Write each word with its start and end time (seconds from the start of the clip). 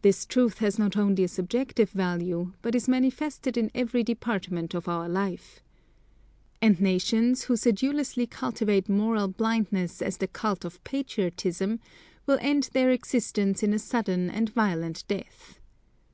This 0.00 0.24
truth 0.24 0.60
has 0.60 0.78
not 0.78 0.96
only 0.96 1.24
a 1.24 1.28
subjective 1.28 1.90
value, 1.90 2.54
but 2.62 2.74
is 2.74 2.88
manifested 2.88 3.58
in 3.58 3.70
every 3.74 4.02
department 4.02 4.72
of 4.72 4.88
our 4.88 5.10
life. 5.10 5.60
And 6.62 6.80
nations, 6.80 7.42
who 7.42 7.56
sedulously 7.58 8.26
cultivate 8.26 8.88
moral 8.88 9.28
blindness 9.28 10.00
as 10.00 10.16
the 10.16 10.26
cult 10.26 10.64
of 10.64 10.82
patriotism, 10.84 11.80
will 12.24 12.38
end 12.40 12.70
their 12.72 12.88
existence 12.92 13.62
in 13.62 13.74
a 13.74 13.78
sudden 13.78 14.30
and 14.30 14.48
violent 14.48 15.06
death. 15.06 15.60